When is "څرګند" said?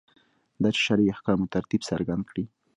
1.89-2.23